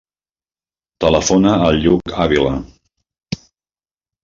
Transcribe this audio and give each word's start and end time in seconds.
Telefona 1.05 1.51
al 1.67 1.79
Lluc 1.85 2.15
Avila. 2.25 2.57